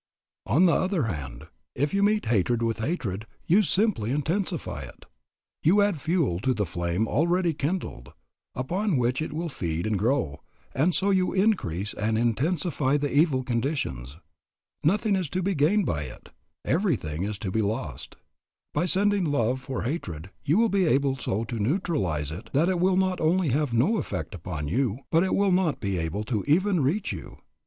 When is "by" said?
15.85-16.05, 18.73-18.85